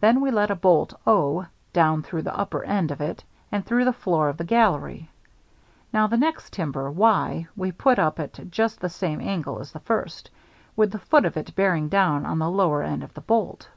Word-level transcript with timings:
Then 0.00 0.22
we 0.22 0.30
let 0.30 0.50
a 0.50 0.54
bolt 0.54 0.94
(o) 1.06 1.44
down 1.74 2.02
through 2.02 2.22
the 2.22 2.34
upper 2.34 2.64
end 2.64 2.90
of 2.90 3.02
it 3.02 3.22
and 3.52 3.62
through 3.62 3.84
the 3.84 3.92
floor 3.92 4.30
of 4.30 4.38
the 4.38 4.44
gallery. 4.44 5.10
Now 5.92 6.06
the 6.06 6.16
next 6.16 6.54
timber 6.54 6.90
(y) 6.90 7.46
we 7.54 7.70
put 7.70 7.98
up 7.98 8.18
at 8.18 8.40
just 8.50 8.80
the 8.80 8.88
same 8.88 9.20
angle 9.20 9.60
as 9.60 9.72
the 9.72 9.80
first, 9.80 10.30
with 10.76 10.92
the 10.92 10.98
foot 10.98 11.26
of 11.26 11.36
it 11.36 11.54
bearing 11.54 11.90
down 11.90 12.24
on 12.24 12.38
the 12.38 12.48
lower 12.48 12.82
end 12.82 13.02
of 13.04 13.12
the 13.12 13.20
bolt. 13.20 13.68